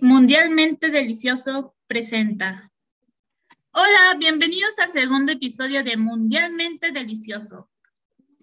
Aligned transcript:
Mundialmente 0.00 0.88
Delicioso 0.88 1.74
presenta. 1.86 2.72
Hola, 3.72 4.16
bienvenidos 4.18 4.78
al 4.78 4.88
segundo 4.88 5.32
episodio 5.32 5.84
de 5.84 5.98
Mundialmente 5.98 6.90
Delicioso. 6.90 7.68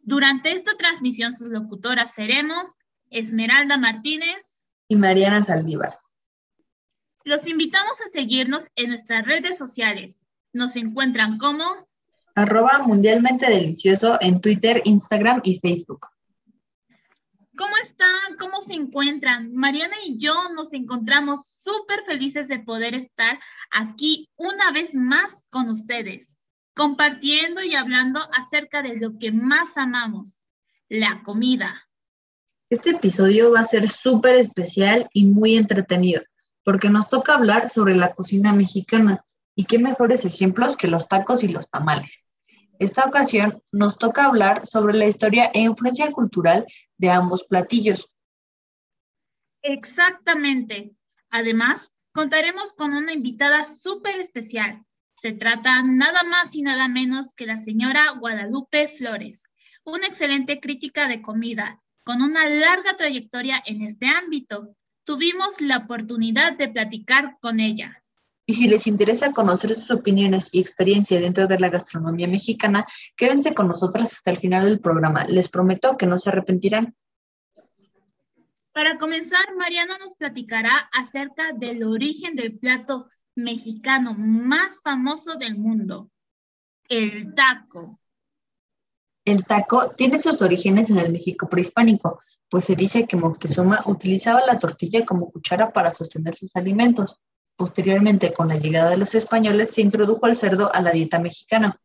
Durante 0.04 0.52
esta 0.52 0.78
transmisión 0.78 1.34
sus 1.34 1.50
locutoras 1.50 2.14
seremos 2.14 2.76
Esmeralda 3.10 3.76
Martínez 3.80 4.64
y 4.88 4.98
Mariana 4.98 5.42
Saldívar. 5.42 5.98
Los 7.24 7.48
invitamos 7.48 8.00
a 8.06 8.10
seguirnos 8.10 8.66
en 8.76 8.90
nuestras 8.90 9.26
redes 9.26 9.58
sociales. 9.58 10.22
Nos 10.54 10.76
encuentran 10.76 11.40
como 11.40 11.64
arroba 12.36 12.84
mundialmente 12.86 13.50
delicioso 13.50 14.20
en 14.22 14.42
Twitter, 14.42 14.84
Instagram 14.86 15.42
y 15.44 15.60
Facebook. 15.60 16.06
¿Cómo 17.58 17.76
están? 17.82 18.38
¿Cómo 18.38 18.62
encuentran? 18.78 19.54
Mariana 19.54 19.96
y 20.06 20.18
yo 20.18 20.34
nos 20.56 20.72
encontramos 20.72 21.46
súper 21.48 22.04
felices 22.04 22.48
de 22.48 22.60
poder 22.60 22.96
estar 22.96 23.40
aquí 23.72 24.30
una 24.38 24.72
vez 24.72 24.96
más 24.96 25.44
con 25.50 25.70
ustedes, 25.70 26.38
compartiendo 26.74 27.62
y 27.62 27.76
hablando 27.76 28.22
acerca 28.34 28.82
de 28.82 28.98
lo 28.98 29.18
que 29.20 29.32
más 29.32 29.78
amamos, 29.78 30.44
la 30.88 31.22
comida. 31.24 31.90
Este 32.70 32.92
episodio 32.92 33.52
va 33.52 33.62
a 33.62 33.66
ser 33.66 33.90
súper 33.90 34.36
especial 34.36 35.10
y 35.14 35.26
muy 35.26 35.58
entretenido, 35.58 36.22
porque 36.64 36.90
nos 36.90 37.10
toca 37.10 37.34
hablar 37.34 37.70
sobre 37.70 37.96
la 37.96 38.14
cocina 38.14 38.54
mexicana 38.54 39.24
y 39.56 39.66
qué 39.66 39.80
mejores 39.80 40.26
ejemplos 40.26 40.78
que 40.78 40.88
los 40.88 41.08
tacos 41.08 41.44
y 41.44 41.48
los 41.48 41.70
tamales. 41.70 42.26
Esta 42.80 43.06
ocasión 43.06 43.64
nos 43.72 43.98
toca 43.98 44.26
hablar 44.26 44.66
sobre 44.66 44.96
la 44.96 45.08
historia 45.08 45.50
e 45.54 45.62
influencia 45.62 46.12
cultural 46.12 46.66
de 46.98 47.10
ambos 47.10 47.44
platillos. 47.44 48.12
Exactamente. 49.62 50.92
Además, 51.30 51.92
contaremos 52.14 52.74
con 52.74 52.94
una 52.94 53.14
invitada 53.14 53.66
súper 53.66 54.16
especial. 54.16 54.84
Se 55.14 55.34
trata 55.34 55.82
nada 55.84 56.24
más 56.24 56.56
y 56.56 56.62
nada 56.62 56.88
menos 56.88 57.34
que 57.34 57.46
la 57.46 57.58
señora 57.58 58.12
Guadalupe 58.20 58.88
Flores, 58.88 59.46
una 59.84 60.08
excelente 60.08 60.60
crítica 60.60 61.08
de 61.08 61.22
comida, 61.22 61.82
con 62.04 62.22
una 62.22 62.48
larga 62.48 62.96
trayectoria 62.96 63.62
en 63.66 63.82
este 63.82 64.08
ámbito. 64.08 64.76
Tuvimos 65.04 65.60
la 65.60 65.78
oportunidad 65.78 66.58
de 66.58 66.70
platicar 66.70 67.38
con 67.42 67.60
ella. 67.60 68.04
Y 68.46 68.54
si 68.54 68.68
les 68.70 68.88
interesa 68.88 69.34
conocer 69.34 69.76
sus 69.76 69.92
opiniones 69.92 70.50
y 70.54 70.62
experiencia 70.62 71.20
dentro 71.20 71.48
de 71.48 71.60
la 71.60 71.70
gastronomía 71.70 72.30
mexicana, 72.30 72.86
quédense 73.18 73.54
con 73.54 73.68
nosotros 73.68 74.04
hasta 74.14 74.32
el 74.32 74.38
final 74.38 74.66
del 74.66 74.80
programa. 74.80 75.26
Les 75.26 75.50
prometo 75.50 75.98
que 75.98 76.06
no 76.06 76.18
se 76.18 76.30
arrepentirán. 76.30 76.96
Para 78.78 79.00
comenzar, 79.00 79.56
Mariana 79.58 79.98
nos 79.98 80.14
platicará 80.14 80.88
acerca 80.94 81.52
del 81.52 81.84
origen 81.84 82.36
del 82.36 82.60
plato 82.60 83.08
mexicano 83.34 84.14
más 84.14 84.82
famoso 84.84 85.34
del 85.36 85.58
mundo, 85.58 86.12
el 86.88 87.34
taco. 87.34 88.00
El 89.26 89.46
taco 89.46 89.90
tiene 89.98 90.20
sus 90.20 90.44
orígenes 90.44 90.92
en 90.92 91.00
el 91.00 91.12
México 91.12 91.50
prehispánico, 91.50 92.22
pues 92.48 92.66
se 92.66 92.76
dice 92.76 93.08
que 93.08 93.18
Moctezuma 93.18 93.82
utilizaba 93.88 94.46
la 94.46 94.60
tortilla 94.60 95.04
como 95.08 95.32
cuchara 95.32 95.74
para 95.74 95.92
sostener 95.92 96.36
sus 96.36 96.56
alimentos. 96.56 97.20
Posteriormente, 97.56 98.32
con 98.32 98.50
la 98.50 98.58
llegada 98.58 98.92
de 98.92 98.98
los 98.98 99.16
españoles, 99.16 99.72
se 99.72 99.82
introdujo 99.82 100.28
el 100.28 100.38
cerdo 100.38 100.72
a 100.72 100.82
la 100.82 100.92
dieta 100.92 101.18
mexicana. 101.18 101.82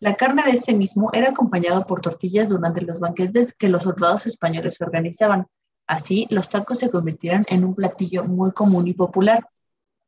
La 0.00 0.16
carne 0.16 0.42
de 0.42 0.50
este 0.50 0.74
mismo 0.74 1.10
era 1.12 1.28
acompañado 1.28 1.86
por 1.86 2.00
tortillas 2.00 2.48
durante 2.48 2.80
los 2.80 2.98
banquetes 2.98 3.54
que 3.54 3.68
los 3.68 3.84
soldados 3.84 4.26
españoles 4.26 4.80
organizaban. 4.80 5.46
Así, 5.86 6.26
los 6.30 6.48
tacos 6.48 6.78
se 6.78 6.90
convirtieron 6.90 7.44
en 7.48 7.64
un 7.64 7.74
platillo 7.74 8.24
muy 8.24 8.52
común 8.52 8.86
y 8.88 8.94
popular. 8.94 9.46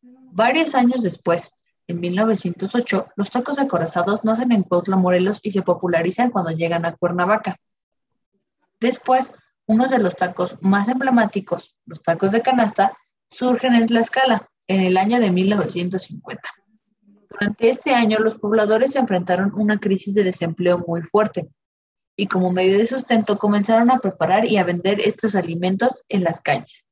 Varios 0.02 0.74
años 0.74 1.02
después, 1.02 1.50
en 1.86 2.00
1908, 2.00 3.08
los 3.16 3.30
tacos 3.30 3.58
acorazados 3.58 4.24
nacen 4.24 4.52
en 4.52 4.62
Cuautla, 4.62 4.96
Morelos 4.96 5.40
y 5.42 5.50
se 5.50 5.62
popularizan 5.62 6.30
cuando 6.30 6.50
llegan 6.50 6.86
a 6.86 6.92
Cuernavaca. 6.96 7.56
Después, 8.80 9.32
uno 9.66 9.86
de 9.86 9.98
los 9.98 10.16
tacos 10.16 10.56
más 10.60 10.88
emblemáticos, 10.88 11.76
los 11.86 12.02
tacos 12.02 12.32
de 12.32 12.42
canasta, 12.42 12.96
surgen 13.28 13.74
en 13.74 13.86
Tlaxcala, 13.86 14.48
en 14.66 14.80
el 14.80 14.96
año 14.96 15.20
de 15.20 15.30
1950. 15.30 16.42
Durante 17.28 17.68
este 17.68 17.94
año, 17.94 18.18
los 18.18 18.36
pobladores 18.36 18.92
se 18.92 18.98
enfrentaron 18.98 19.50
a 19.50 19.56
una 19.56 19.78
crisis 19.78 20.14
de 20.14 20.24
desempleo 20.24 20.82
muy 20.86 21.02
fuerte 21.02 21.48
y 22.16 22.26
como 22.26 22.52
medio 22.52 22.78
de 22.78 22.86
sustento 22.86 23.38
comenzaron 23.38 23.90
a 23.90 23.98
preparar 23.98 24.46
y 24.46 24.56
a 24.56 24.64
vender 24.64 25.00
estos 25.00 25.34
alimentos 25.34 26.04
en 26.08 26.24
las 26.24 26.40
calles. 26.40 26.88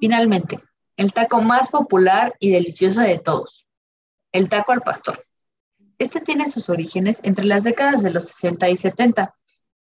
Finalmente, 0.00 0.60
el 0.96 1.12
taco 1.12 1.40
más 1.40 1.68
popular 1.68 2.34
y 2.38 2.50
delicioso 2.50 3.00
de 3.00 3.18
todos, 3.18 3.66
el 4.32 4.48
taco 4.48 4.72
al 4.72 4.82
pastor. 4.82 5.24
Este 5.98 6.20
tiene 6.20 6.48
sus 6.48 6.68
orígenes 6.68 7.20
entre 7.22 7.44
las 7.44 7.64
décadas 7.64 8.02
de 8.02 8.10
los 8.10 8.26
60 8.26 8.68
y 8.68 8.76
70. 8.76 9.34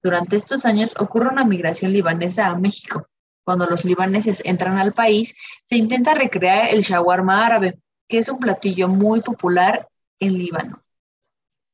Durante 0.02 0.36
estos 0.36 0.64
años 0.64 0.92
ocurre 0.98 1.28
una 1.28 1.44
migración 1.44 1.92
libanesa 1.92 2.46
a 2.46 2.58
México, 2.58 3.06
cuando 3.44 3.66
los 3.66 3.84
libaneses 3.84 4.42
entran 4.44 4.78
al 4.78 4.92
país, 4.92 5.34
se 5.62 5.76
intenta 5.76 6.14
recrear 6.14 6.68
el 6.68 6.82
shawarma 6.82 7.44
árabe, 7.44 7.78
que 8.08 8.18
es 8.18 8.28
un 8.28 8.38
platillo 8.38 8.88
muy 8.88 9.22
popular 9.22 9.88
en 10.18 10.38
Líbano. 10.38 10.82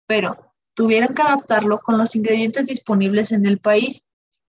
Pero 0.06 0.45
tuvieron 0.76 1.14
que 1.14 1.22
adaptarlo 1.22 1.80
con 1.80 1.96
los 1.96 2.14
ingredientes 2.14 2.66
disponibles 2.66 3.32
en 3.32 3.46
el 3.46 3.58
país 3.58 4.06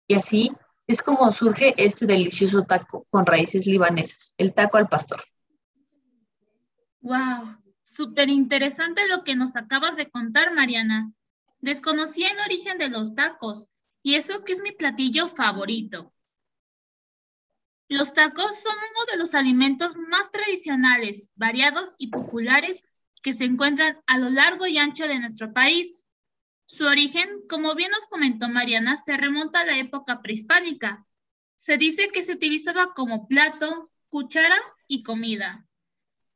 y 0.09 0.15
así 0.17 0.53
es 0.89 1.01
como 1.01 1.31
surge 1.33 1.75
este 1.79 2.05
delicioso 2.05 2.65
taco 2.65 3.07
con 3.11 3.25
raíces 3.25 3.67
libanesas, 3.67 4.35
el 4.37 4.53
taco 4.53 4.77
al 4.77 4.89
pastor. 4.89 5.25
¡Wow! 7.01 7.57
Súper 7.85 8.29
interesante 8.29 9.07
lo 9.09 9.23
que 9.23 9.37
nos 9.37 9.55
acabas 9.55 9.97
de 9.97 10.11
contar, 10.11 10.53
Mariana. 10.53 11.13
Desconocía 11.61 12.29
el 12.31 12.41
origen 12.41 12.79
de 12.79 12.89
los 12.89 13.15
tacos 13.15 13.71
y 14.03 14.17
eso 14.17 14.45
que 14.45 14.53
es 14.53 14.61
mi 14.61 14.73
platillo 14.73 15.29
favorito. 15.29 16.13
Los 17.89 18.13
tacos 18.13 18.61
son 18.61 18.75
uno 18.75 19.13
de 19.13 19.19
los 19.19 19.35
alimentos 19.35 19.95
más 19.97 20.33
tradicionales, 20.33 21.31
variados 21.37 21.95
y 21.99 22.09
populares 22.09 22.83
que 23.23 23.33
se 23.33 23.45
encuentran 23.45 24.01
a 24.07 24.19
lo 24.19 24.29
largo 24.29 24.67
y 24.67 24.79
ancho 24.79 25.07
de 25.07 25.21
nuestro 25.21 25.53
país. 25.53 26.06
Su 26.67 26.85
origen, 26.85 27.29
como 27.49 27.75
bien 27.75 27.91
nos 27.93 28.07
comentó 28.07 28.49
Mariana, 28.49 28.97
se 28.97 29.17
remonta 29.17 29.61
a 29.61 29.65
la 29.65 29.79
época 29.79 30.21
prehispánica. 30.21 31.07
Se 31.55 31.79
dice 31.79 32.09
que 32.09 32.23
se 32.23 32.33
utilizaba 32.33 32.93
como 32.93 33.29
plato, 33.29 33.91
cuchara 34.09 34.61
y 34.89 35.03
comida. 35.03 35.67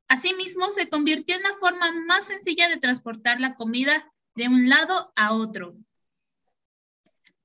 Asimismo, 0.09 0.71
se 0.71 0.89
convirtió 0.89 1.37
en 1.37 1.43
la 1.43 1.55
forma 1.55 1.93
más 1.93 2.25
sencilla 2.25 2.69
de 2.69 2.79
transportar 2.79 3.41
la 3.41 3.55
comida 3.55 4.11
de 4.35 4.49
un 4.49 4.69
lado 4.69 5.13
a 5.17 5.35
otro. 5.35 5.77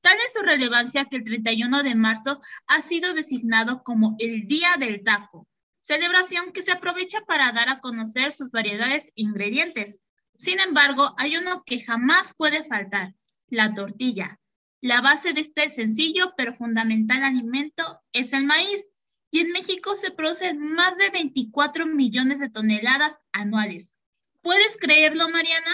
Tal 0.01 0.17
es 0.19 0.33
su 0.33 0.43
relevancia 0.43 1.05
que 1.05 1.17
el 1.17 1.23
31 1.23 1.81
de 1.81 1.95
marzo 1.95 2.39
ha 2.67 2.81
sido 2.81 3.15
designado 3.15 3.81
como 3.83 4.15
el 4.19 4.47
Día 4.47 4.75
del 4.79 5.03
Taco, 5.03 5.47
celebración 5.79 6.51
que 6.51 6.61
se 6.61 6.71
aprovecha 6.71 7.21
para 7.21 7.51
dar 7.51 7.69
a 7.69 7.79
conocer 7.79 8.31
sus 8.31 8.51
variedades 8.51 9.07
e 9.09 9.23
ingredientes. 9.23 10.01
Sin 10.37 10.59
embargo, 10.59 11.13
hay 11.17 11.37
uno 11.37 11.63
que 11.65 11.81
jamás 11.81 12.33
puede 12.33 12.63
faltar, 12.63 13.15
la 13.47 13.73
tortilla. 13.73 14.39
La 14.81 15.01
base 15.01 15.33
de 15.33 15.41
este 15.41 15.69
sencillo 15.69 16.33
pero 16.37 16.53
fundamental 16.53 17.23
alimento 17.23 18.01
es 18.13 18.33
el 18.33 18.45
maíz, 18.45 18.89
y 19.31 19.39
en 19.39 19.51
México 19.51 19.95
se 19.95 20.11
producen 20.11 20.59
más 20.59 20.97
de 20.97 21.09
24 21.09 21.85
millones 21.87 22.39
de 22.39 22.49
toneladas 22.49 23.21
anuales. 23.33 23.95
¿Puedes 24.41 24.77
creerlo, 24.77 25.27
Mariana? 25.27 25.71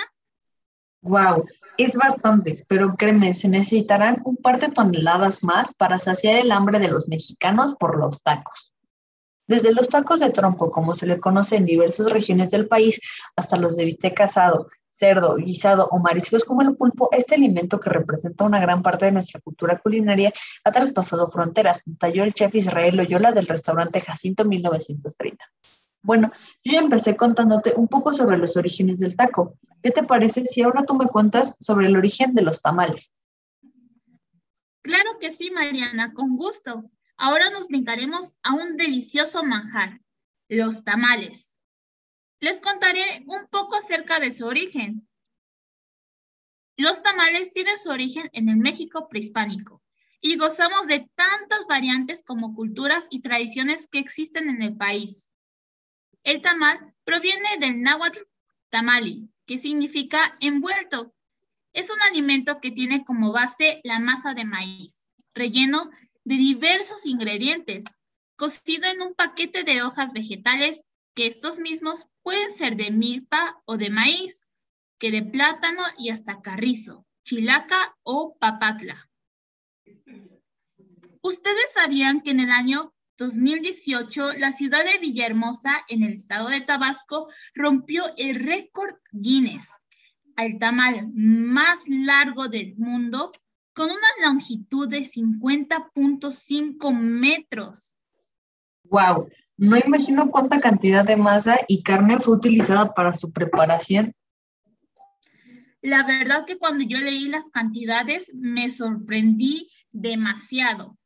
Wow, 1.01 1.45
es 1.77 1.95
bastante, 1.95 2.63
pero 2.67 2.95
créeme, 2.95 3.33
se 3.33 3.49
necesitarán 3.49 4.21
un 4.23 4.37
par 4.37 4.59
de 4.59 4.69
toneladas 4.69 5.43
más 5.43 5.73
para 5.73 5.99
saciar 5.99 6.37
el 6.37 6.51
hambre 6.51 6.79
de 6.79 6.87
los 6.87 7.07
mexicanos 7.07 7.75
por 7.75 7.99
los 7.99 8.21
tacos. 8.23 8.73
Desde 9.51 9.73
los 9.73 9.89
tacos 9.89 10.21
de 10.21 10.29
trompo, 10.29 10.71
como 10.71 10.95
se 10.95 11.05
le 11.05 11.19
conoce 11.19 11.57
en 11.57 11.65
diversas 11.65 12.09
regiones 12.09 12.49
del 12.51 12.69
país, 12.69 13.01
hasta 13.35 13.57
los 13.57 13.75
de 13.75 13.83
bistec 13.83 14.21
asado, 14.21 14.69
cerdo, 14.89 15.35
guisado 15.35 15.89
o 15.91 15.99
mariscos 15.99 16.45
como 16.45 16.61
el 16.61 16.77
pulpo, 16.77 17.09
este 17.11 17.35
alimento 17.35 17.77
que 17.77 17.89
representa 17.89 18.45
una 18.45 18.61
gran 18.61 18.81
parte 18.81 19.03
de 19.03 19.11
nuestra 19.11 19.41
cultura 19.41 19.77
culinaria 19.77 20.31
ha 20.63 20.71
traspasado 20.71 21.29
fronteras, 21.29 21.81
detalló 21.83 22.23
el 22.23 22.33
chef 22.33 22.55
Israel 22.55 22.95
Loyola 22.95 23.33
del 23.33 23.45
restaurante 23.45 23.99
Jacinto 23.99 24.45
1930. 24.45 25.43
Bueno, 26.01 26.31
yo 26.63 26.71
ya 26.71 26.79
empecé 26.79 27.17
contándote 27.17 27.73
un 27.75 27.89
poco 27.89 28.13
sobre 28.13 28.37
los 28.37 28.55
orígenes 28.55 28.99
del 28.99 29.17
taco. 29.17 29.55
¿Qué 29.83 29.91
te 29.91 30.03
parece 30.03 30.45
si 30.45 30.61
ahora 30.61 30.85
tú 30.85 30.93
me 30.93 31.07
cuentas 31.07 31.55
sobre 31.59 31.87
el 31.87 31.97
origen 31.97 32.33
de 32.35 32.43
los 32.43 32.61
tamales? 32.61 33.13
Claro 34.81 35.09
que 35.19 35.29
sí, 35.29 35.51
Mariana, 35.51 36.13
con 36.13 36.37
gusto. 36.37 36.89
Ahora 37.23 37.51
nos 37.51 37.67
brincaremos 37.67 38.33
a 38.41 38.55
un 38.55 38.77
delicioso 38.77 39.43
manjar, 39.43 40.01
los 40.49 40.83
tamales. 40.83 41.55
Les 42.39 42.59
contaré 42.59 43.23
un 43.27 43.45
poco 43.45 43.75
acerca 43.75 44.19
de 44.19 44.31
su 44.31 44.47
origen. 44.47 45.07
Los 46.77 47.03
tamales 47.03 47.51
tienen 47.51 47.77
su 47.77 47.91
origen 47.91 48.27
en 48.33 48.49
el 48.49 48.57
México 48.57 49.07
prehispánico 49.07 49.83
y 50.19 50.35
gozamos 50.35 50.87
de 50.87 51.07
tantas 51.13 51.67
variantes 51.67 52.23
como 52.23 52.55
culturas 52.55 53.05
y 53.11 53.21
tradiciones 53.21 53.87
que 53.87 53.99
existen 53.99 54.49
en 54.49 54.63
el 54.63 54.75
país. 54.75 55.29
El 56.23 56.41
tamal 56.41 56.95
proviene 57.03 57.49
del 57.59 57.83
náhuatl 57.83 58.21
tamali, 58.71 59.29
que 59.45 59.59
significa 59.59 60.35
envuelto. 60.39 61.13
Es 61.71 61.91
un 61.91 62.01
alimento 62.01 62.59
que 62.59 62.71
tiene 62.71 63.05
como 63.05 63.31
base 63.31 63.79
la 63.83 63.99
masa 63.99 64.33
de 64.33 64.45
maíz, 64.45 65.07
relleno 65.35 65.91
de 66.31 66.37
diversos 66.37 67.05
ingredientes, 67.05 67.83
cocido 68.37 68.87
en 68.87 69.01
un 69.01 69.13
paquete 69.15 69.65
de 69.65 69.83
hojas 69.83 70.13
vegetales 70.13 70.81
que 71.13 71.27
estos 71.27 71.59
mismos 71.59 72.07
pueden 72.23 72.49
ser 72.51 72.77
de 72.77 72.89
milpa 72.89 73.61
o 73.65 73.75
de 73.75 73.89
maíz, 73.89 74.45
que 74.97 75.11
de 75.11 75.23
plátano 75.23 75.83
y 75.97 76.09
hasta 76.09 76.41
carrizo, 76.41 77.05
chilaca 77.25 77.97
o 78.03 78.37
papatla. 78.39 79.09
¿Ustedes 81.21 81.73
sabían 81.73 82.21
que 82.21 82.31
en 82.31 82.39
el 82.39 82.51
año 82.51 82.93
2018 83.17 84.31
la 84.37 84.53
ciudad 84.53 84.85
de 84.85 84.99
Villahermosa, 84.99 85.83
en 85.89 86.03
el 86.03 86.13
estado 86.13 86.47
de 86.47 86.61
Tabasco, 86.61 87.27
rompió 87.53 88.05
el 88.15 88.35
récord 88.35 88.95
Guinness 89.11 89.67
al 90.37 90.57
tamal 90.59 91.09
más 91.13 91.79
largo 91.89 92.47
del 92.47 92.77
mundo 92.77 93.33
con 93.73 93.89
una 93.89 94.07
longitud 94.23 94.87
de 94.87 94.99
50.5 94.99 96.93
metros? 96.93 97.95
¡Wow! 98.83 99.29
No 99.57 99.77
imagino 99.77 100.29
cuánta 100.29 100.59
cantidad 100.59 101.05
de 101.05 101.17
masa 101.17 101.59
y 101.67 101.83
carne 101.83 102.19
fue 102.19 102.35
utilizada 102.35 102.93
para 102.93 103.13
su 103.13 103.31
preparación. 103.31 104.13
La 105.81 106.03
verdad 106.05 106.45
que 106.45 106.57
cuando 106.57 106.83
yo 106.83 106.99
leí 106.99 107.27
las 107.27 107.49
cantidades 107.49 108.31
me 108.33 108.69
sorprendí 108.69 109.69
demasiado. 109.91 110.97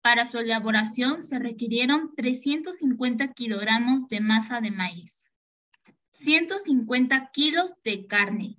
Para 0.00 0.26
su 0.26 0.38
elaboración 0.38 1.20
se 1.20 1.38
requirieron 1.38 2.14
350 2.16 3.32
kilogramos 3.32 4.08
de 4.08 4.20
masa 4.20 4.60
de 4.60 4.70
maíz, 4.70 5.30
150 6.12 7.30
kilos 7.32 7.82
de 7.82 8.06
carne 8.06 8.58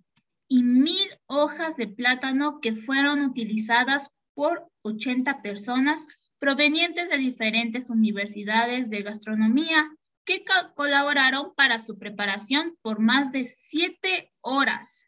y 0.49 0.63
mil 0.63 1.07
hojas 1.27 1.77
de 1.77 1.87
plátano 1.87 2.59
que 2.59 2.73
fueron 2.75 3.21
utilizadas 3.21 4.09
por 4.33 4.67
80 4.81 5.41
personas 5.41 6.07
provenientes 6.39 7.09
de 7.09 7.17
diferentes 7.17 7.89
universidades 7.89 8.89
de 8.89 9.03
gastronomía 9.03 9.89
que 10.25 10.43
colaboraron 10.75 11.53
para 11.55 11.79
su 11.79 11.97
preparación 11.97 12.77
por 12.81 12.99
más 12.99 13.31
de 13.31 13.45
siete 13.45 14.31
horas. 14.41 15.07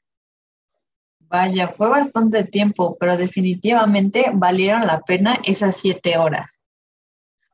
Vaya, 1.19 1.67
fue 1.67 1.89
bastante 1.89 2.43
tiempo, 2.43 2.97
pero 2.99 3.17
definitivamente 3.17 4.31
valieron 4.33 4.85
la 4.85 5.01
pena 5.01 5.39
esas 5.45 5.77
siete 5.77 6.17
horas. 6.17 6.61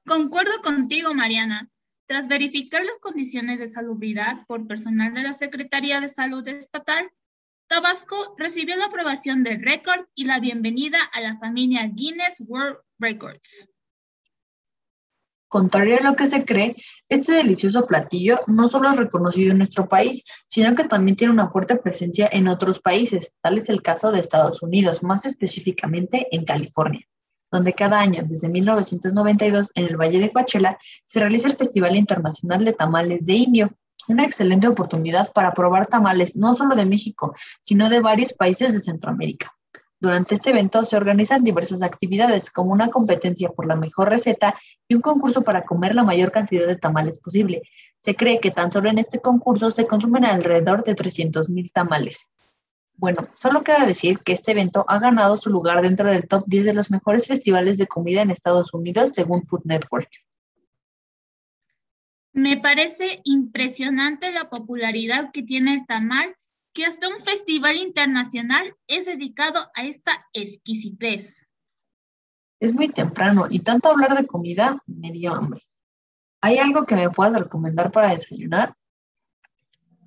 Concuerdo 0.05 0.61
contigo, 0.61 1.13
Mariana. 1.13 1.69
Tras 2.05 2.27
verificar 2.27 2.83
las 2.83 2.99
condiciones 2.99 3.59
de 3.59 3.67
salubridad 3.67 4.45
por 4.47 4.65
personal 4.65 5.13
de 5.13 5.23
la 5.23 5.33
Secretaría 5.33 5.99
de 5.99 6.07
Salud 6.07 6.47
Estatal, 6.47 7.11
Tabasco 7.67 8.33
recibió 8.37 8.77
la 8.77 8.85
aprobación 8.85 9.43
del 9.43 9.61
récord 9.61 10.05
y 10.15 10.23
la 10.23 10.39
bienvenida 10.39 10.99
a 11.11 11.19
la 11.19 11.37
familia 11.37 11.85
Guinness 11.93 12.41
World 12.47 12.77
Records. 12.97 13.67
Contrario 15.49 15.97
a 15.97 16.03
lo 16.03 16.15
que 16.15 16.27
se 16.27 16.45
cree, 16.45 16.77
este 17.09 17.33
delicioso 17.33 17.85
platillo 17.85 18.39
no 18.47 18.69
solo 18.69 18.89
es 18.89 18.95
reconocido 18.95 19.51
en 19.51 19.57
nuestro 19.57 19.89
país, 19.89 20.23
sino 20.47 20.75
que 20.75 20.85
también 20.85 21.17
tiene 21.17 21.33
una 21.33 21.49
fuerte 21.49 21.75
presencia 21.75 22.29
en 22.31 22.47
otros 22.47 22.79
países, 22.79 23.35
tal 23.41 23.57
es 23.57 23.67
el 23.67 23.81
caso 23.81 24.11
de 24.11 24.21
Estados 24.21 24.61
Unidos, 24.61 25.03
más 25.03 25.25
específicamente 25.25 26.27
en 26.31 26.45
California, 26.45 27.05
donde 27.51 27.73
cada 27.73 27.99
año, 27.99 28.23
desde 28.25 28.47
1992, 28.47 29.71
en 29.75 29.85
el 29.85 29.97
Valle 29.97 30.19
de 30.19 30.31
Coachella, 30.31 30.77
se 31.03 31.19
realiza 31.19 31.49
el 31.49 31.57
Festival 31.57 31.97
Internacional 31.97 32.63
de 32.63 32.73
Tamales 32.73 33.25
de 33.25 33.33
Indio, 33.33 33.77
una 34.07 34.23
excelente 34.23 34.67
oportunidad 34.67 35.31
para 35.33 35.53
probar 35.53 35.87
tamales 35.87 36.35
no 36.35 36.53
solo 36.53 36.75
de 36.75 36.85
México, 36.85 37.35
sino 37.61 37.89
de 37.89 37.99
varios 37.99 38.33
países 38.33 38.73
de 38.73 38.79
Centroamérica. 38.79 39.53
Durante 39.99 40.35
este 40.35 40.51
evento 40.51 40.83
se 40.85 40.95
organizan 40.95 41.43
diversas 41.43 41.81
actividades, 41.81 42.51
como 42.51 42.71
una 42.71 42.89
competencia 42.89 43.49
por 43.49 43.65
la 43.65 43.75
mejor 43.75 44.09
receta 44.09 44.55
y 44.87 44.93
un 44.93 45.01
concurso 45.01 45.41
para 45.41 45.65
comer 45.65 45.95
la 45.95 46.03
mayor 46.03 46.31
cantidad 46.31 46.67
de 46.67 46.75
tamales 46.75 47.19
posible. 47.19 47.63
Se 47.99 48.15
cree 48.15 48.39
que 48.39 48.51
tan 48.51 48.71
solo 48.71 48.89
en 48.89 48.99
este 48.99 49.19
concurso 49.19 49.71
se 49.71 49.87
consumen 49.87 50.23
alrededor 50.23 50.83
de 50.83 50.95
300.000 50.95 51.71
tamales. 51.71 52.29
Bueno, 52.93 53.27
solo 53.35 53.63
queda 53.63 53.85
decir 53.85 54.19
que 54.19 54.33
este 54.33 54.51
evento 54.51 54.85
ha 54.87 54.99
ganado 54.99 55.37
su 55.37 55.49
lugar 55.49 55.81
dentro 55.81 56.11
del 56.11 56.27
top 56.27 56.43
10 56.45 56.65
de 56.65 56.73
los 56.73 56.91
mejores 56.91 57.27
festivales 57.27 57.77
de 57.77 57.87
comida 57.87 58.21
en 58.21 58.31
Estados 58.31 58.73
Unidos, 58.73 59.11
según 59.13 59.45
Food 59.45 59.65
Network. 59.65 60.09
Me 62.37 62.55
parece 62.55 63.19
impresionante 63.23 64.31
la 64.31 64.47
popularidad 64.47 65.31
que 65.31 65.41
tiene 65.41 65.73
el 65.73 65.87
tamal, 65.87 66.35
que 66.71 66.85
hasta 66.85 67.07
un 67.09 67.19
festival 67.19 67.77
internacional 67.77 68.75
es 68.85 69.07
dedicado 69.07 69.71
a 69.73 69.83
esta 69.83 70.27
exquisitez. 70.33 71.47
Es 72.59 72.75
muy 72.75 72.89
temprano 72.89 73.47
y 73.49 73.61
tanto 73.61 73.89
hablar 73.89 74.15
de 74.15 74.27
comida 74.27 74.79
me 74.85 75.11
dio 75.11 75.33
hambre. 75.33 75.63
¿Hay 76.39 76.59
algo 76.59 76.85
que 76.85 76.95
me 76.95 77.09
puedas 77.09 77.41
recomendar 77.41 77.91
para 77.91 78.09
desayunar? 78.09 78.75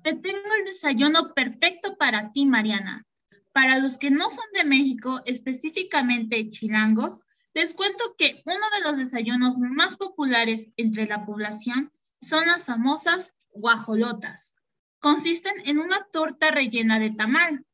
Te 0.01 0.13
tengo 0.13 0.39
el 0.57 0.63
desayuno 0.63 1.33
perfecto 1.33 1.97
para 1.97 2.31
ti, 2.31 2.45
Mariana. 2.45 3.05
Para 3.51 3.77
los 3.79 3.97
que 3.97 4.09
no 4.09 4.29
son 4.29 4.45
de 4.53 4.63
México, 4.63 5.19
específicamente 5.25 6.49
chilangos, 6.49 7.25
les 7.53 7.73
cuento 7.73 8.15
que 8.17 8.41
uno 8.45 8.65
de 8.77 8.83
los 8.87 8.95
desayunos 8.95 9.57
más 9.57 9.97
populares 9.97 10.69
entre 10.77 11.07
la 11.07 11.25
población 11.25 11.91
son 12.21 12.45
las 12.45 12.63
famosas 12.63 13.33
guajolotas. 13.51 14.55
Consisten 14.99 15.53
en 15.65 15.79
una 15.79 16.05
torta 16.11 16.51
rellena 16.51 16.99
de 16.99 17.09
tamal. 17.09 17.65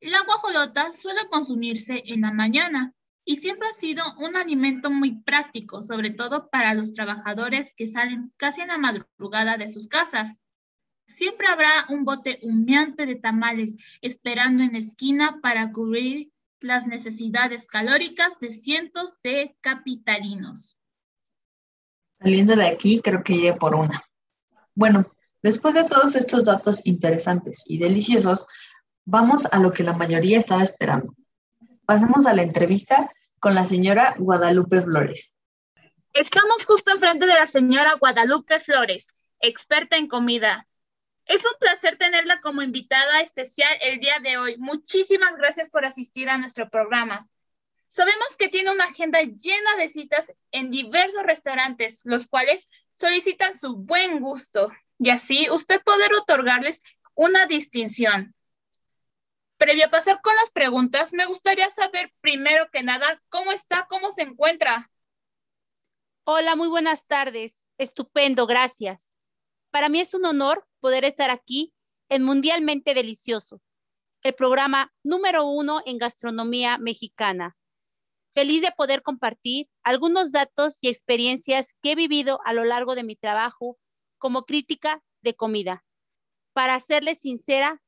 La 0.00 0.22
guajolota 0.22 0.92
suele 0.92 1.28
consumirse 1.28 2.02
en 2.06 2.22
la 2.22 2.32
mañana 2.32 2.94
y 3.24 3.36
siempre 3.36 3.68
ha 3.68 3.72
sido 3.72 4.02
un 4.16 4.36
alimento 4.36 4.90
muy 4.90 5.20
práctico, 5.20 5.82
sobre 5.82 6.10
todo 6.10 6.48
para 6.48 6.72
los 6.72 6.92
trabajadores 6.92 7.74
que 7.76 7.86
salen 7.86 8.32
casi 8.38 8.62
en 8.62 8.68
la 8.68 8.78
madrugada 8.78 9.58
de 9.58 9.68
sus 9.68 9.86
casas. 9.86 10.38
Siempre 11.06 11.46
habrá 11.46 11.86
un 11.90 12.04
bote 12.04 12.38
humeante 12.42 13.04
de 13.04 13.16
tamales 13.16 13.76
esperando 14.00 14.62
en 14.62 14.72
la 14.72 14.78
esquina 14.78 15.40
para 15.42 15.72
cubrir 15.72 16.32
las 16.60 16.86
necesidades 16.86 17.66
calóricas 17.66 18.38
de 18.38 18.50
cientos 18.50 19.20
de 19.20 19.56
capitalinos. 19.60 20.77
Saliendo 22.20 22.56
de 22.56 22.66
aquí, 22.66 23.00
creo 23.00 23.22
que 23.22 23.34
iré 23.34 23.54
por 23.54 23.74
una. 23.74 24.02
Bueno, 24.74 25.12
después 25.42 25.74
de 25.74 25.84
todos 25.84 26.16
estos 26.16 26.44
datos 26.44 26.80
interesantes 26.84 27.62
y 27.64 27.78
deliciosos, 27.78 28.46
vamos 29.04 29.46
a 29.50 29.58
lo 29.58 29.72
que 29.72 29.84
la 29.84 29.92
mayoría 29.92 30.38
estaba 30.38 30.62
esperando. 30.62 31.14
Pasemos 31.86 32.26
a 32.26 32.34
la 32.34 32.42
entrevista 32.42 33.10
con 33.38 33.54
la 33.54 33.66
señora 33.66 34.14
Guadalupe 34.18 34.82
Flores. 34.82 35.38
Estamos 36.12 36.66
justo 36.66 36.90
enfrente 36.90 37.26
de 37.26 37.34
la 37.34 37.46
señora 37.46 37.94
Guadalupe 37.94 38.60
Flores, 38.60 39.14
experta 39.40 39.96
en 39.96 40.08
comida. 40.08 40.66
Es 41.26 41.44
un 41.44 41.52
placer 41.60 41.96
tenerla 41.98 42.40
como 42.40 42.62
invitada 42.62 43.20
especial 43.20 43.70
el 43.80 44.00
día 44.00 44.18
de 44.20 44.38
hoy. 44.38 44.56
Muchísimas 44.58 45.36
gracias 45.36 45.68
por 45.68 45.84
asistir 45.84 46.28
a 46.28 46.38
nuestro 46.38 46.68
programa. 46.70 47.28
Sabemos 47.88 48.36
que 48.38 48.48
tiene 48.48 48.70
una 48.70 48.84
agenda 48.84 49.20
llena 49.22 49.76
de 49.78 49.88
citas 49.88 50.32
en 50.50 50.70
diversos 50.70 51.22
restaurantes, 51.24 52.02
los 52.04 52.28
cuales 52.28 52.70
solicitan 52.92 53.58
su 53.58 53.76
buen 53.76 54.20
gusto 54.20 54.70
y 54.98 55.10
así 55.10 55.48
usted 55.50 55.82
poder 55.82 56.12
otorgarles 56.14 56.82
una 57.14 57.46
distinción. 57.46 58.34
Previo 59.56 59.86
a 59.86 59.90
pasar 59.90 60.20
con 60.20 60.34
las 60.36 60.50
preguntas, 60.50 61.12
me 61.12 61.26
gustaría 61.26 61.70
saber 61.70 62.12
primero 62.20 62.70
que 62.70 62.82
nada 62.82 63.20
cómo 63.28 63.52
está, 63.52 63.86
cómo 63.88 64.12
se 64.12 64.22
encuentra. 64.22 64.90
Hola, 66.24 66.54
muy 66.54 66.68
buenas 66.68 67.06
tardes. 67.06 67.64
Estupendo, 67.78 68.46
gracias. 68.46 69.12
Para 69.70 69.88
mí 69.88 70.00
es 70.00 70.14
un 70.14 70.26
honor 70.26 70.66
poder 70.80 71.04
estar 71.04 71.30
aquí 71.30 71.72
en 72.08 72.22
Mundialmente 72.22 72.94
Delicioso, 72.94 73.60
el 74.22 74.34
programa 74.34 74.92
número 75.02 75.44
uno 75.46 75.82
en 75.86 75.98
gastronomía 75.98 76.78
mexicana. 76.78 77.57
Feliz 78.30 78.60
de 78.62 78.72
poder 78.76 79.02
compartir 79.02 79.68
algunos 79.82 80.32
datos 80.32 80.78
y 80.80 80.88
experiencias 80.88 81.74
que 81.82 81.92
he 81.92 81.94
vivido 81.94 82.40
a 82.44 82.52
lo 82.52 82.64
largo 82.64 82.94
de 82.94 83.04
mi 83.04 83.16
trabajo 83.16 83.78
como 84.18 84.44
crítica 84.44 85.02
de 85.22 85.34
comida. 85.34 85.84
Para 86.52 86.78
serles 86.80 87.20
sincera, 87.20 87.82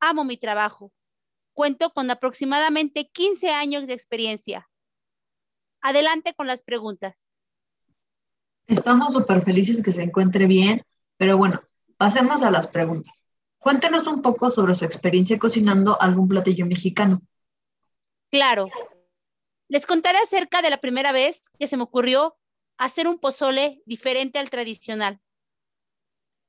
amo 0.00 0.24
mi 0.24 0.36
trabajo. 0.36 0.92
Cuento 1.52 1.90
con 1.90 2.10
aproximadamente 2.10 3.08
15 3.12 3.50
años 3.50 3.86
de 3.86 3.94
experiencia. 3.94 4.68
Adelante 5.80 6.34
con 6.34 6.46
las 6.46 6.62
preguntas. 6.62 7.20
Estamos 8.66 9.12
súper 9.12 9.44
felices 9.44 9.82
que 9.82 9.92
se 9.92 10.02
encuentre 10.02 10.46
bien, 10.46 10.82
pero 11.16 11.36
bueno, 11.36 11.62
pasemos 11.96 12.42
a 12.42 12.50
las 12.50 12.66
preguntas. 12.66 13.24
Cuéntenos 13.58 14.06
un 14.06 14.22
poco 14.22 14.50
sobre 14.50 14.74
su 14.74 14.84
experiencia 14.84 15.38
cocinando 15.38 16.00
algún 16.00 16.28
platillo 16.28 16.66
mexicano. 16.66 17.22
Claro, 18.30 18.68
les 19.68 19.86
contaré 19.86 20.18
acerca 20.18 20.62
de 20.62 20.70
la 20.70 20.80
primera 20.80 21.12
vez 21.12 21.42
que 21.58 21.66
se 21.66 21.76
me 21.76 21.82
ocurrió 21.82 22.38
hacer 22.78 23.06
un 23.06 23.18
pozole 23.18 23.82
diferente 23.84 24.38
al 24.38 24.50
tradicional. 24.50 25.20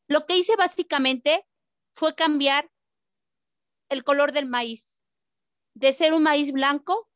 Lo 0.08 0.26
que 0.26 0.38
hice 0.38 0.56
básicamente 0.56 1.46
fue 1.94 2.16
cambiar 2.16 2.72
el 3.90 4.04
color 4.04 4.32
del 4.32 4.46
maíz, 4.46 5.02
de 5.74 5.92
ser 5.92 6.14
un 6.14 6.24
maíz 6.24 6.52
blanco 6.52 7.10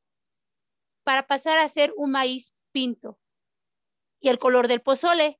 para 1.03 1.25
pasar 1.25 1.57
a 1.57 1.67
ser 1.67 1.93
un 1.95 2.12
maíz 2.12 2.53
pinto. 2.72 3.19
Y 4.19 4.29
el 4.29 4.39
color 4.39 4.67
del 4.67 4.81
pozole 4.81 5.39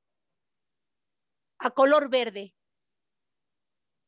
a 1.58 1.70
color 1.70 2.10
verde. 2.10 2.54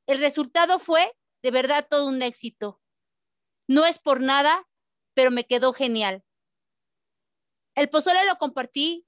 El 0.06 0.18
resultado 0.18 0.78
fue 0.78 1.16
de 1.42 1.50
verdad 1.50 1.86
todo 1.88 2.06
un 2.06 2.22
éxito. 2.22 2.80
No 3.68 3.86
es 3.86 3.98
por 3.98 4.20
nada, 4.20 4.68
pero 5.14 5.30
me 5.30 5.46
quedó 5.46 5.72
genial. 5.72 6.25
El 7.76 7.90
pozole 7.90 8.24
lo 8.24 8.36
compartí 8.38 9.06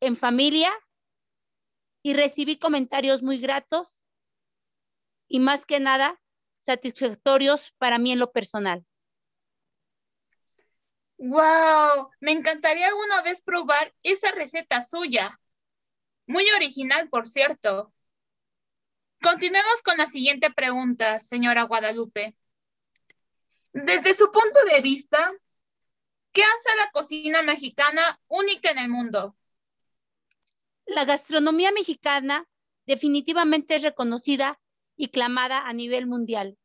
en 0.00 0.16
familia 0.16 0.72
y 2.02 2.14
recibí 2.14 2.58
comentarios 2.58 3.22
muy 3.22 3.38
gratos 3.38 4.02
y 5.28 5.38
más 5.40 5.66
que 5.66 5.78
nada 5.78 6.20
satisfactorios 6.58 7.72
para 7.78 7.98
mí 7.98 8.12
en 8.12 8.18
lo 8.18 8.32
personal. 8.32 8.84
¡Wow! 11.18 12.10
Me 12.20 12.32
encantaría 12.32 12.88
alguna 12.88 13.22
vez 13.22 13.42
probar 13.42 13.94
esa 14.02 14.32
receta 14.32 14.80
suya. 14.80 15.38
Muy 16.26 16.50
original, 16.56 17.10
por 17.10 17.28
cierto. 17.28 17.92
Continuemos 19.20 19.82
con 19.82 19.98
la 19.98 20.06
siguiente 20.06 20.50
pregunta, 20.50 21.18
señora 21.18 21.64
Guadalupe. 21.64 22.34
Desde 23.72 24.14
su 24.14 24.32
punto 24.32 24.64
de 24.64 24.80
vista, 24.80 25.32
¿qué 26.32 26.42
hace 26.42 26.76
la 26.78 26.90
cocina 26.90 27.42
mexicana 27.42 28.20
única 28.28 28.70
en 28.70 28.78
el 28.78 28.88
mundo? 28.88 29.36
La 30.86 31.04
gastronomía 31.04 31.72
mexicana 31.72 32.48
definitivamente 32.86 33.76
es 33.76 33.82
reconocida 33.82 34.60
y 34.96 35.08
clamada 35.08 35.68
a 35.68 35.72
nivel 35.72 36.06
mundial 36.06 36.58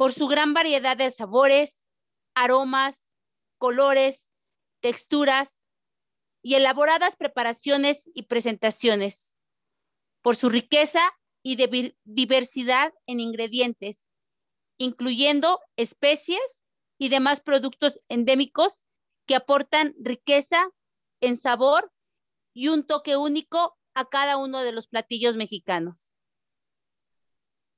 por 0.00 0.14
su 0.14 0.28
gran 0.28 0.54
variedad 0.54 0.96
de 0.96 1.10
sabores, 1.10 1.86
aromas, 2.34 3.10
colores, 3.58 4.30
texturas 4.80 5.62
y 6.40 6.54
elaboradas 6.54 7.16
preparaciones 7.16 8.10
y 8.14 8.22
presentaciones, 8.22 9.36
por 10.22 10.36
su 10.36 10.48
riqueza 10.48 11.02
y 11.42 11.58
diversidad 12.04 12.94
en 13.04 13.20
ingredientes, 13.20 14.08
incluyendo 14.78 15.60
especies 15.76 16.64
y 17.00 17.08
demás 17.08 17.40
productos 17.40 17.98
endémicos 18.10 18.84
que 19.26 19.34
aportan 19.34 19.94
riqueza 19.98 20.68
en 21.22 21.38
sabor 21.38 21.90
y 22.52 22.68
un 22.68 22.86
toque 22.86 23.16
único 23.16 23.78
a 23.94 24.04
cada 24.04 24.36
uno 24.36 24.60
de 24.60 24.72
los 24.72 24.86
platillos 24.86 25.34
mexicanos. 25.34 26.14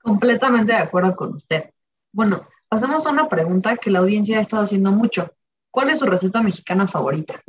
Completamente 0.02 0.72
de 0.72 0.78
acuerdo 0.78 1.14
con 1.14 1.34
usted. 1.34 1.70
Bueno, 2.10 2.48
pasamos 2.68 3.06
a 3.06 3.10
una 3.10 3.28
pregunta 3.28 3.76
que 3.76 3.92
la 3.92 4.00
audiencia 4.00 4.38
ha 4.38 4.40
estado 4.40 4.64
haciendo 4.64 4.90
mucho. 4.90 5.32
¿Cuál 5.70 5.90
es 5.90 6.00
su 6.00 6.06
receta 6.06 6.42
mexicana 6.42 6.88
favorita? 6.88 7.40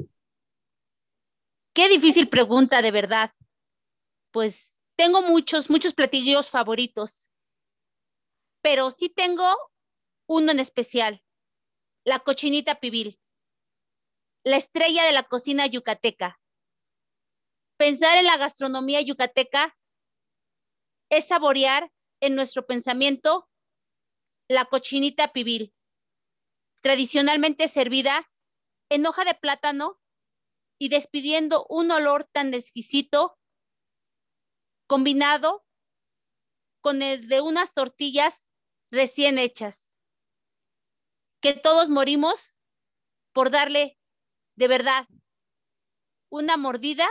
Qué 1.73 1.89
difícil 1.89 2.29
pregunta, 2.29 2.83
de 2.83 2.91
verdad. 2.91 3.31
Pues 4.29 4.79
tengo 4.95 5.23
muchos, 5.23 5.71
muchos 5.71 5.95
platillos 5.95 6.51
favoritos, 6.51 7.31
pero 8.61 8.91
sí 8.91 9.09
tengo 9.09 9.43
uno 10.27 10.51
en 10.51 10.59
especial, 10.59 11.22
la 12.05 12.19
cochinita 12.19 12.75
pibil, 12.75 13.19
la 14.43 14.57
estrella 14.57 15.05
de 15.05 15.13
la 15.13 15.23
cocina 15.23 15.65
yucateca. 15.67 16.39
Pensar 17.77 18.17
en 18.17 18.25
la 18.25 18.37
gastronomía 18.37 19.01
yucateca 19.01 19.77
es 21.09 21.27
saborear 21.27 21.91
en 22.19 22.35
nuestro 22.35 22.65
pensamiento 22.65 23.49
la 24.49 24.65
cochinita 24.65 25.31
pibil, 25.31 25.73
tradicionalmente 26.81 27.67
servida 27.67 28.29
en 28.89 29.05
hoja 29.05 29.23
de 29.23 29.33
plátano 29.33 29.99
y 30.77 30.89
despidiendo 30.89 31.65
un 31.69 31.91
olor 31.91 32.25
tan 32.25 32.53
exquisito 32.53 33.39
combinado 34.87 35.65
con 36.81 37.01
el 37.01 37.29
de 37.29 37.39
unas 37.39 37.73
tortillas 37.73 38.49
recién 38.91 39.39
hechas, 39.39 39.92
que 41.43 41.53
todos 41.53 41.89
morimos 41.89 42.57
por 43.33 43.51
darle 43.51 43.99
de 44.55 44.69
verdad 44.69 45.05
una 46.29 46.55
mordida 46.55 47.05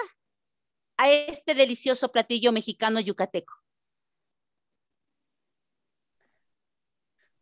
a 0.96 1.10
este 1.10 1.54
delicioso 1.54 2.10
platillo 2.10 2.50
mexicano 2.50 2.98
yucateco. 2.98 3.52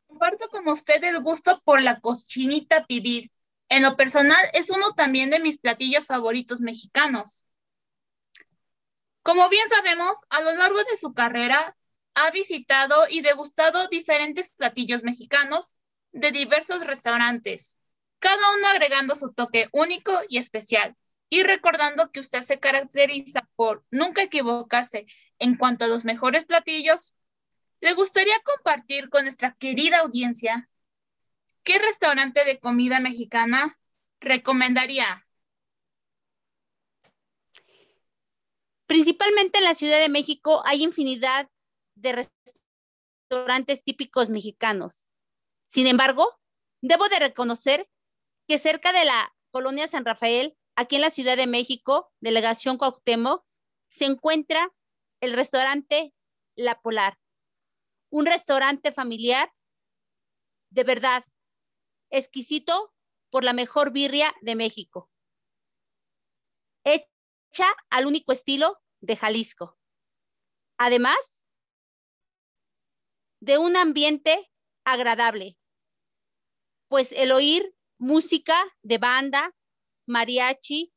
Comparto 0.09 0.49
con 0.49 0.66
usted 0.66 1.04
el 1.04 1.23
gusto 1.23 1.62
por 1.64 1.80
la 1.80 2.00
cochinita 2.00 2.85
pibil. 2.87 3.30
En 3.68 3.85
lo 3.85 3.97
personal, 3.97 4.44
es 4.52 4.68
uno 4.70 4.92
también 4.94 5.30
de 5.30 5.38
mis 5.38 5.59
platillos 5.59 6.06
favoritos 6.06 6.61
mexicanos. 6.61 7.44
Como 9.23 9.49
bien 9.49 9.68
sabemos, 9.68 10.18
a 10.28 10.40
lo 10.40 10.56
largo 10.56 10.82
de 10.82 10.97
su 10.97 11.14
carrera 11.14 11.76
ha 12.14 12.32
visitado 12.32 13.06
y 13.09 13.20
degustado 13.20 13.87
diferentes 13.87 14.50
platillos 14.56 15.04
mexicanos 15.04 15.76
de 16.12 16.33
diversos 16.33 16.87
restaurantes, 16.87 17.79
cada 18.19 18.55
uno 18.57 18.67
agregando 18.69 19.14
su 19.14 19.33
toque 19.33 19.69
único 19.73 20.12
y 20.29 20.38
especial 20.38 20.97
y 21.29 21.43
recordando 21.43 22.11
que 22.11 22.21
usted 22.21 22.40
se 22.40 22.59
caracteriza 22.59 23.49
por 23.57 23.85
nunca 23.90 24.23
equivocarse 24.23 25.07
en 25.38 25.57
cuanto 25.57 25.85
a 25.85 25.88
los 25.88 26.05
mejores 26.05 26.45
platillos, 26.45 27.14
le 27.81 27.95
gustaría 27.95 28.38
compartir 28.40 29.09
con 29.09 29.25
nuestra 29.25 29.55
querida 29.55 30.00
audiencia 30.00 30.69
qué 31.62 31.79
restaurante 31.79 32.45
de 32.45 32.59
comida 32.59 33.00
mexicana 33.00 33.79
recomendaría. 34.21 35.26
Principalmente 38.87 39.59
en 39.59 39.64
la 39.64 39.75
Ciudad 39.75 40.00
de 40.00 40.09
México 40.09 40.62
hay 40.67 40.83
infinidad 40.83 41.49
de 41.95 42.26
restaurantes 43.31 43.85
típicos 43.85 44.31
mexicanos. 44.31 45.10
Sin 45.71 45.87
embargo, 45.87 46.37
debo 46.83 47.09
de 47.09 47.21
reconocer 47.21 47.89
que 48.49 48.59
cerca 48.59 48.93
de 48.93 49.05
la 49.05 49.33
colonia 49.53 49.87
San 49.87 50.05
Rafael 50.05 50.59
aquí 50.75 50.97
en 50.97 51.03
la 51.03 51.11
Ciudad 51.11 51.37
de 51.37 51.47
México, 51.47 52.12
delegación 52.19 52.77
Cuauhtémoc, 52.77 53.47
se 53.89 54.07
encuentra 54.07 54.75
el 55.21 55.33
restaurante 55.33 56.12
La 56.57 56.81
Polar, 56.83 57.21
un 58.11 58.27
restaurante 58.27 58.91
familiar 58.91 59.55
de 60.71 60.83
verdad 60.83 61.25
exquisito 62.11 62.93
por 63.31 63.45
la 63.45 63.53
mejor 63.53 63.93
birria 63.93 64.35
de 64.41 64.57
México, 64.57 65.09
hecha 66.83 67.69
al 67.91 68.07
único 68.07 68.33
estilo 68.33 68.83
de 69.00 69.15
Jalisco. 69.15 69.79
Además 70.79 71.47
de 73.39 73.59
un 73.59 73.77
ambiente 73.77 74.50
agradable, 74.85 75.60
pues 76.90 77.12
el 77.12 77.30
oír 77.30 77.73
música 77.99 78.56
de 78.82 78.99
banda, 78.99 79.54
mariachi, 80.06 80.92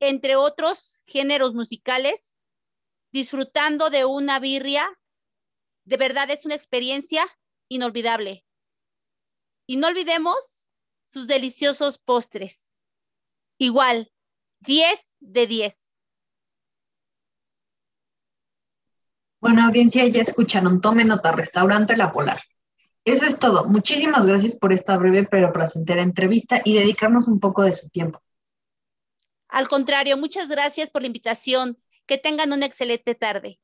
entre 0.00 0.36
otros 0.36 1.02
géneros 1.06 1.54
musicales, 1.54 2.36
disfrutando 3.10 3.88
de 3.88 4.04
una 4.04 4.38
birria. 4.38 4.86
De 5.86 5.96
verdad 5.96 6.30
es 6.30 6.44
una 6.44 6.56
experiencia 6.56 7.26
inolvidable. 7.68 8.44
Y 9.66 9.78
no 9.78 9.86
olvidemos 9.86 10.68
sus 11.06 11.26
deliciosos 11.26 11.98
postres. 11.98 12.74
Igual, 13.56 14.12
10 14.60 15.16
de 15.20 15.46
10. 15.46 15.96
Bueno, 19.40 19.64
audiencia, 19.64 20.06
ya 20.06 20.20
escucharon. 20.20 20.82
Tome 20.82 21.06
nota, 21.06 21.32
restaurante 21.32 21.96
La 21.96 22.12
Polar. 22.12 22.40
Eso 23.04 23.26
es 23.26 23.38
todo. 23.38 23.64
Muchísimas 23.66 24.26
gracias 24.26 24.54
por 24.54 24.72
esta 24.72 24.96
breve 24.96 25.26
pero 25.30 25.52
placentera 25.52 26.02
entrevista 26.02 26.60
y 26.64 26.74
dedicarnos 26.74 27.28
un 27.28 27.40
poco 27.40 27.62
de 27.62 27.74
su 27.74 27.88
tiempo. 27.88 28.20
Al 29.48 29.68
contrario, 29.68 30.16
muchas 30.16 30.48
gracias 30.48 30.90
por 30.90 31.02
la 31.02 31.06
invitación. 31.08 31.78
Que 32.06 32.18
tengan 32.18 32.52
una 32.52 32.66
excelente 32.66 33.14
tarde. 33.14 33.60